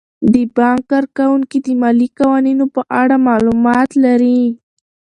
[0.33, 4.41] د بانک کارکوونکي د مالي قوانینو په اړه معلومات لري.